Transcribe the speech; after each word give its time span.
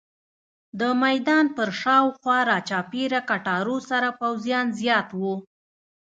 د 0.79 0.81
میدان 1.03 1.45
پر 1.57 1.69
شاوخوا 1.81 2.37
راچاپېره 2.51 3.19
کټارو 3.29 3.77
سره 3.89 4.07
پوځیان 4.21 4.67
زیات 4.79 5.07
وو. 5.19 5.35